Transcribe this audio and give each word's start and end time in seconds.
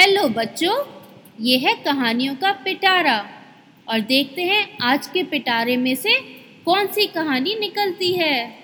Hello 0.00 0.28
बच्चों, 0.28 0.84
ये 1.40 1.58
है 1.58 1.74
कहानियों 1.74 2.36
का 2.36 2.52
पिटारा। 2.52 3.30
और 3.88 4.00
देखते 4.00 4.42
हैं 4.42 4.78
आज 4.82 5.06
के 5.06 5.22
पिटारे 5.22 5.76
में 5.76 5.94
से 5.96 6.20
कौन 6.64 6.86
सी 6.86 7.06
कहानी 7.06 7.54
निकलती 7.54 8.12
है। 8.12 8.62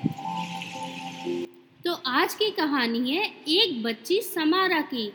तो 1.84 1.92
आज 1.92 2.34
की 2.34 2.50
कहानी 2.50 3.16
है 3.16 3.32
एक 3.48 3.82
बच्ची 3.82 4.20
समारा 4.20 4.80
की, 4.80 5.12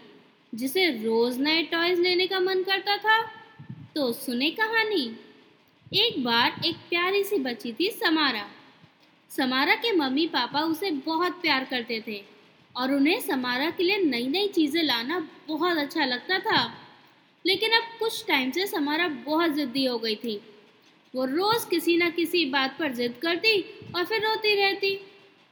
जिसे 0.56 0.88
रोज 0.88 1.40
नए 1.40 1.64
टॉयज 1.64 2.00
लेने 2.00 2.28
का 2.28 2.40
मन 2.40 2.64
करता 2.64 2.98
था। 2.98 3.22
तो 3.96 4.14
सुने 4.14 4.50
कहानी। 4.50 5.16
एक 5.94 6.24
बार 6.24 6.62
एक 6.66 6.76
प्यारी 6.76 7.24
सी 7.24 7.38
बच्ची 7.38 7.74
थी 7.74 7.90
समारा। 7.90 8.46
समारा 9.30 9.76
के 9.76 9.92
मम्मी 9.92 10.28
पापा 10.28 10.60
उसे 10.60 10.92
बहुत 10.92 11.42
प्यार 11.42 11.64
करते 11.64 12.04
थे। 12.08 12.41
और 12.76 12.94
उन्हें 12.94 13.20
समारा 13.22 13.70
के 13.70 13.84
लिए 13.84 13.98
नई 13.98 14.28
नई 14.28 14.48
चीज़ें 14.48 14.82
लाना 14.84 15.20
बहुत 15.48 15.78
अच्छा 15.78 16.06
लगता 16.06 16.40
था। 16.40 16.64
लेकिन 17.46 17.72
अब 17.72 17.84
कुछ 18.00 18.26
टाइम 18.28 18.52
से 18.52 18.66
समारा 18.68 19.08
बहुत 19.26 19.52
ज़िद्दी 19.52 19.86
हो 19.86 19.98
गई 19.98 20.16
थी। 20.16 20.40
वो 21.14 21.26
रोज़ 21.26 21.68
किसी 21.70 21.98
न 21.98 22.10
किसी 22.10 22.46
बात 22.46 22.76
पर 22.80 22.94
ज़िद 22.94 23.16
करती 23.22 23.60
और 23.96 24.06
फिर 24.06 24.22
रोती 24.22 24.54
रहती। 24.56 25.00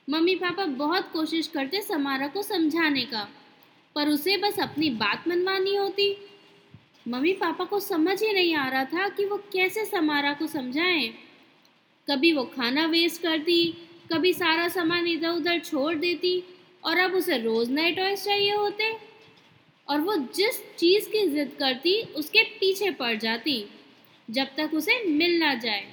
मम्मी 0.07 0.35
पापा 0.35 0.65
बहुत 0.65 1.09
कोशिश 1.13 1.47
करते 1.47 1.81
समारा 1.81 2.27
को 2.27 2.41
समझाने 2.43 3.05
का, 3.05 3.27
पर 3.95 4.09
उसे 4.09 4.37
बस 4.37 4.59
अपनी 4.59 4.89
बात 4.89 5.27
मनवानी 5.27 5.75
होती। 5.75 6.15
मम्मी 7.07 7.33
पापा 7.33 7.65
को 7.65 7.79
समझ 7.79 8.21
ही 8.23 8.31
नहीं 8.33 8.55
आ 8.55 8.67
रहा 8.69 8.83
था 8.85 9.07
कि 9.09 9.25
वो 9.25 9.37
कैसे 9.53 9.85
समारा 9.85 10.33
को 10.33 10.47
समझाएँ। 10.47 11.07
कभी 12.07 12.31
वो 12.33 12.43
खाना 12.45 12.85
वेस्ट 12.85 13.21
करती, 13.21 13.65
कभी 14.13 14.33
सारा 14.33 14.67
सामान 14.67 15.07
इधर 15.07 15.29
उधर 15.29 15.59
छोड़ 15.59 15.95
देती 15.95 16.41
और 16.83 16.97
अब 16.97 17.13
उसे 17.13 17.37
रोज़ 17.37 17.71
नए 17.71 17.91
टॉयज 17.91 18.23
चाहिए 18.23 18.51
होते। 18.51 18.93
और 19.87 20.01
वो 20.01 20.15
जिस 20.15 20.61
चीज़ 20.75 21.09
की 21.09 21.27
जिद 21.27 21.51
करती, 21.59 22.01
उसके 22.01 22.43
पीछे 22.43 22.91
पड़ 22.91 23.17
जाती, 23.17 23.65
जब 24.29 24.47
तक 24.57 24.71
उसे 24.73 25.03
मिल 25.03 25.39
ना 25.39 25.53
जाए। 25.53 25.85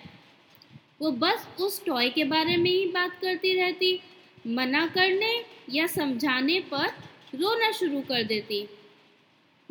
वो 1.01 1.11
बस 1.11 1.49
उस 1.61 1.85
टॉय 1.85 2.09
के 2.09 2.25
बारे 2.25 2.57
में 2.57 2.71
ही 2.71 2.87
बात 2.87 3.19
करती 3.21 3.55
रहती, 3.55 4.01
मना 4.47 4.87
करने 4.87 5.45
या 5.71 5.87
समझाने 5.87 6.61
पर 6.61 6.87
रोना 7.35 7.71
शुरू 7.73 8.01
कर 8.01 8.23
देती। 8.23 8.67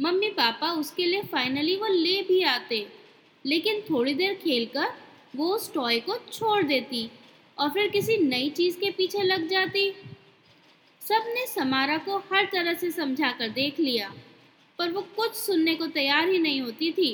मम्मी 0.01 0.29
पापा 0.29 0.71
उसके 0.71 1.05
लिए 1.05 1.21
फाइनली 1.21 1.75
वो 1.75 1.87
ले 1.87 2.21
भी 2.21 2.41
आते, 2.43 2.87
लेकिन 3.45 3.81
थोड़ी 3.81 4.13
देर 4.13 4.33
खेलकर 4.33 4.93
वो 5.35 5.55
उस 5.55 5.73
टॉय 5.73 5.99
को 5.99 6.15
छोड़ 6.33 6.63
देती 6.63 7.09
और 7.57 7.69
फिर 7.69 7.87
किसी 7.87 8.17
नई 8.17 8.49
चीज़ 8.49 8.79
के 8.79 8.91
पीछे 8.91 9.21
लग 9.21 9.47
जाती। 9.47 9.93
सबने 11.05 11.45
समारा 11.47 11.97
को 11.97 12.17
हर 12.31 12.45
तरह 12.45 12.73
से 12.73 12.89
समझा 12.91 13.31
कर 13.31 13.49
देख 13.51 13.79
लिया, 13.79 14.11
पर 14.79 14.91
वो 14.91 15.01
कुछ 15.15 15.33
सुनने 15.35 15.75
को 15.75 15.87
तैयार 15.89 16.29
ही 16.29 16.39
नहीं 16.39 16.61
होती 16.61 16.91
थी। 16.91 17.13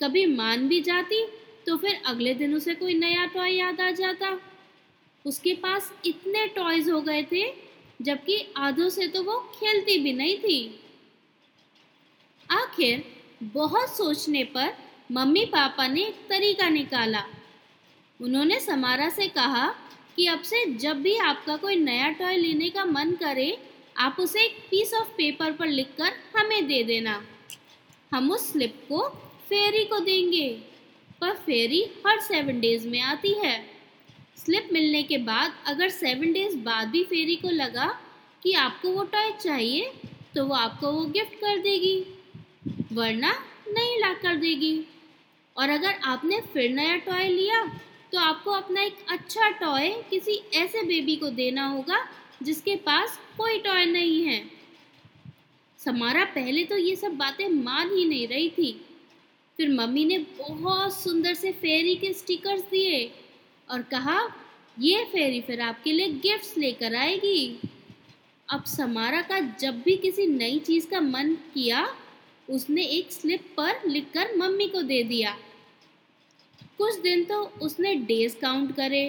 कभी 0.00 0.24
मान 0.26 0.66
भी 0.68 0.80
जाती 0.80 1.24
तो 1.66 1.76
फिर 1.76 2.00
अगले 2.06 2.34
दिन 2.34 2.54
उसे 2.54 2.74
कोई 2.74 2.94
नया 2.94 3.24
टॉय 3.26 3.54
याद 3.54 3.80
आ 3.80 3.90
जाता। 3.92 4.38
उसके 5.24 5.52
पास 5.54 5.92
इतने 6.06 6.46
टॉयज 6.48 6.88
हो 6.90 7.00
गए 7.00 7.22
थे, 7.22 7.44
जबकि 8.02 8.44
आधों 8.56 8.88
से 8.88 9.06
तो 9.08 9.22
वो 9.22 9.38
खेलती 9.54 9.98
भी 9.98 10.12
नहीं 10.12 10.36
थी। 10.38 10.80
आखिर 12.48 13.04
बहुत 13.44 13.96
सोचने 13.96 14.44
पर 14.46 14.72
मम्मी 15.12 15.44
पापा 15.46 15.86
ने 15.86 16.02
एक 16.02 16.26
तरीका 16.28 16.68
निकाला। 16.70 17.24
उन्होंने 18.20 18.60
समारा 18.60 19.08
से 19.08 19.28
कहा 19.30 19.68
कि 20.18 20.26
अब 20.26 20.40
से 20.42 20.64
जब 20.74 21.00
भी 21.02 21.14
आपका 21.16 21.56
कोई 21.56 21.74
नया 21.76 22.08
टॉय 22.10 22.36
लेने 22.36 22.68
का 22.70 22.84
मन 22.84 23.10
करे, 23.12 23.58
आप 23.96 24.16
उसे 24.20 24.40
एक 24.40 24.56
पीस 24.70 24.94
ऑफ़ 24.94 25.08
पेपर 25.16 25.52
पर 25.52 25.66
लिखकर 25.68 26.12
हमें 26.36 26.66
दे 26.66 26.82
देना। 26.82 27.20
हम 28.12 28.30
उस 28.32 28.50
स्लिप 28.52 28.74
को 28.88 29.08
फेरी 29.48 29.84
को 29.84 30.00
देंगे, 30.00 30.48
पर 31.20 31.34
फेरी 31.36 31.82
हर 32.06 32.20
सेवन 32.20 32.60
डेज़ 32.60 32.88
में 32.88 33.00
आती 33.02 33.32
है। 33.34 33.54
स्लिप 34.36 34.68
मिलने 34.72 35.02
के 35.02 35.18
बाद 35.22 35.54
अगर 35.66 35.88
सेवन 35.90 36.32
डेज़ 36.32 36.56
बाद 36.58 36.88
भी 36.88 37.04
फेरी 37.04 37.36
को 37.36 37.50
लगा 37.50 37.86
कि 38.42 38.52
आपको 38.58 38.90
वो 38.90 39.04
टॉय 39.04 39.32
चाहिए 39.40 39.92
तो 40.34 40.44
वो 40.44 40.54
आपको 40.56 40.92
वो 40.92 41.04
गिफ्ट 41.06 41.34
कर 41.36 41.58
देगी, 41.58 41.96
वरना 42.92 43.32
नहीं 43.68 43.98
ला 44.00 44.12
कर 44.14 44.36
देगी। 44.38 44.78
और 45.56 45.70
अगर 45.70 46.00
आपने 46.04 46.40
फिर 46.52 46.70
नया 46.72 46.96
टॉय 47.04 47.28
लिया 47.28 47.62
तो 48.12 48.18
आपको 48.18 48.50
अपना 48.50 48.82
एक 48.82 48.98
अच्छा 49.08 49.48
टॉय 49.50 49.88
किसी 50.10 50.40
ऐसे 50.54 50.82
बेबी 50.82 51.16
को 51.16 51.28
देना 51.30 51.66
होगा, 51.66 52.04
जिसके 52.42 52.76
पास 52.76 53.18
कोई 53.38 53.58
टॉय 53.58 53.84
नहीं 53.84 54.22
है। 54.24 54.42
समारा 55.80 56.24
पहले 56.24 56.64
तो 56.64 56.76
ये 56.76 56.94
सब 56.96 57.16
बातें 57.16 57.48
मान 57.48 57.94
ही 57.96 58.04
नहीं 58.04 58.26
रही 58.28 58.48
थी। 58.50 58.72
फिर 59.58 59.68
मम्मी 59.70 60.04
ने 60.04 60.18
बहुत 60.38 60.94
सुंदर 60.94 61.34
से 61.34 61.52
फेरी 61.52 61.94
के 61.94 62.12
स्टिकर्स 62.12 62.62
दिए 62.62 63.10
और 63.68 63.82
कहा, 63.82 64.20
ये 64.78 65.04
फेरी 65.04 65.40
फिर 65.40 65.60
आपके 65.60 65.92
लिए 65.92 66.08
गिफ्ट्स 66.08 66.56
लेकर 66.58 66.94
आएगी। 66.94 67.58
अब 68.48 68.64
समारा 68.64 69.20
का 69.22 69.40
जब 69.60 69.82
भी 69.82 69.96
किसी 69.96 70.26
नई 70.26 70.58
चीज़ 70.58 70.88
का 70.90 71.00
मन 71.00 71.34
किया, 71.54 71.86
उसने 72.48 72.84
एक 72.88 73.12
स्लिप 73.12 73.54
पर 73.56 73.88
लिखकर 73.88 74.36
मम्मी 74.36 74.68
को 74.68 74.82
दे 74.82 75.02
दिया। 75.02 75.36
कुछ 76.78 76.98
दिन 77.00 77.24
तो 77.24 77.40
उसने 77.62 77.94
डेज़ 77.94 78.36
काउंट 78.40 78.74
करे। 78.76 79.04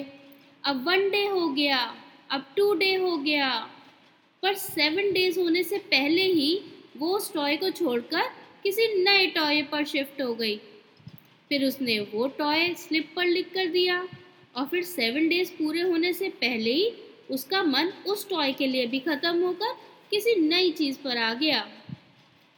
अब 0.63 0.83
वन 0.87 1.09
डे 1.09 1.25
हो 1.27 1.47
गया, 1.49 1.77
अब 2.31 2.45
टू 2.57 2.73
डे 2.73 2.93
हो 2.95 3.15
गया। 3.17 3.49
पर 4.43 4.53
सेवन 4.55 5.11
डेज़ 5.13 5.39
होने 5.39 5.63
से 5.63 5.77
पहले 5.87 6.23
ही 6.23 6.59
वो 6.97 7.15
उस 7.15 7.33
टॉय 7.33 7.55
को 7.57 7.69
छोड़कर 7.71 8.29
किसी 8.63 8.87
नए 8.95 9.25
टॉय 9.27 9.61
पर 9.63 9.85
शिफ्ट 9.85 10.21
हो 10.21 10.33
गई। 10.35 10.55
फिर 11.51 11.65
उसने 11.65 11.99
वो 12.13 12.27
टॉय 12.37 12.73
स्लिप 12.77 13.11
पर 13.15 13.25
लिख 13.25 13.53
कर 13.53 13.67
दिया 13.67 14.01
और 14.55 14.65
फिर 14.65 14.83
सेवन 14.85 15.27
डेज़ 15.29 15.51
पूरे 15.53 15.81
होने 15.81 16.13
से 16.13 16.29
पहले 16.41 16.73
ही 16.73 16.91
उसका 17.31 17.61
मन 17.63 17.91
उस 18.07 18.29
टॉय 18.29 18.51
के 18.51 18.67
लिए 18.67 18.85
भी 18.87 18.99
ख़त्म 18.99 19.41
होकर 19.41 19.73
किसी 20.11 20.35
नई 20.39 20.71
चीज़ 20.71 20.97
पर 21.03 21.17
आ 21.17 21.33
गया। 21.33 21.65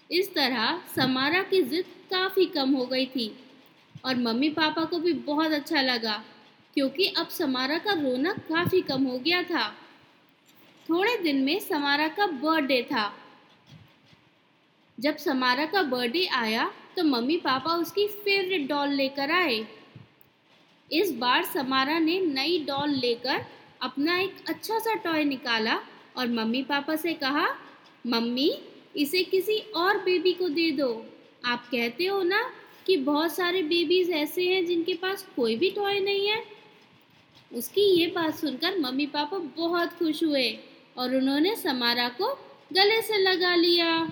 इस 0.10 0.34
तरह 0.34 0.82
समारा 0.96 1.42
की 1.44 1.62
ज़िद 1.64 1.86
काफ़ी 2.12 2.46
कम 2.46 2.72
हो 2.72 2.86
गई 2.86 3.06
थी। 3.06 3.32
और 4.04 4.16
मम्मी 4.18 4.50
पापा 4.52 4.84
को 4.86 5.00
भी 5.00 5.14
बहुत 5.26 5.52
अच्छा 5.52 5.82
लगा, 5.82 6.22
क्योंकि 6.76 7.08
अब 7.18 7.28
समारा 7.30 7.78
का 7.78 7.94
रोना 7.94 8.34
काफ़ी 8.50 8.82
कम 8.82 9.04
हो 9.04 9.18
गया 9.20 9.42
था। 9.44 9.68
थोड़े 10.90 11.18
दिन 11.18 11.44
में 11.44 11.60
समारा 11.60 12.08
का 12.10 12.28
बर्थडे 12.28 12.82
था। 12.84 13.12
जब 14.98 15.18
समारा 15.18 15.66
का 15.66 15.82
बर्थडे 15.84 16.26
आया 16.36 16.72
तो 16.96 17.04
मम्मी 17.04 17.38
पापा 17.38 17.74
उसकी 17.74 18.08
फेवरेट 18.08 18.68
डॉल 18.70 18.90
लेकर 18.92 19.32
आए। 19.32 19.66
इस 20.90 21.12
बार 21.14 21.44
समारा 21.44 21.98
ने 22.00 22.20
नई 22.22 22.58
डॉल 22.68 22.90
लेकर 22.96 23.46
अपना 23.82 24.18
एक 24.20 24.44
अच्छा 24.50 24.80
सा 24.80 24.94
टॉय 24.96 25.24
निकाला 25.24 25.80
और 26.18 26.28
मम्मी 26.30 26.62
पापा 26.64 26.96
से 26.96 27.14
कहा, 27.14 27.48
मम्मी, 28.08 28.52
इसे 28.96 29.24
किसी 29.24 29.58
और 29.76 29.98
बेबी 29.98 30.34
को 30.34 30.50
दे 30.50 30.70
दो। 30.72 30.90
आप 31.46 31.68
कहते 31.72 32.06
हो 32.06 32.22
ना 32.24 32.42
कि 32.88 32.98
बहुत 32.98 33.36
सारे 33.36 33.62
बेबीज़ 33.62 34.12
ऐसे 34.12 34.48
हैं 34.48 34.66
जिनके 34.66 34.94
पास 34.94 35.28
कोई 35.36 35.56
भी 35.56 35.70
टॉय 35.72 36.00
नहीं 36.00 36.28
है। 36.28 36.46
उसकी 37.54 37.82
ये 37.82 38.08
बात 38.08 38.36
सुनकर 38.36 38.80
मम्मी 38.80 39.06
पापा 39.06 39.38
बहुत 39.38 39.90
खुश 39.90 40.24
हुए 40.24 40.60
और 40.98 41.16
उन्होंने 41.16 41.56
समारा 41.56 42.10
को 42.10 42.28
गले 42.74 43.02
से 43.02 43.18
लगा 43.18 43.56
लिया। 43.56 44.12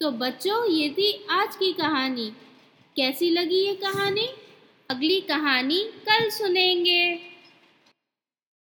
तो 0.00 0.10
बच्चों, 0.10 0.70
ये 0.70 0.90
थी 0.90 1.26
आज 1.30 1.56
की 1.56 1.72
कहानी। 1.72 2.32
कैसी 2.96 3.30
लगी 3.30 3.66
ये 3.66 3.74
कहानी? 3.74 4.28
अगली 4.90 5.20
कहानी 5.20 5.82
कल 5.82 6.30
सुनेंगे। 6.30 7.25